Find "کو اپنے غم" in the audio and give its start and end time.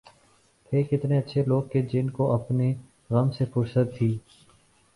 2.09-3.31